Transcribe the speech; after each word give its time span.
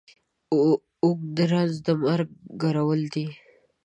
اوږ 1.03 1.19
د 1.35 1.37
رنځ 1.51 1.73
د 1.85 1.87
مرگ 2.03 2.29
کرول 2.61 3.01
دي. 3.13 3.27